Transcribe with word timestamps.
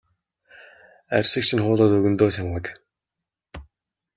Арьсыг 1.15 1.43
чинь 1.47 1.63
хуулаад 1.63 1.97
өгнө 1.97 2.17
дөө 2.17 2.31
чамайг. 2.35 2.65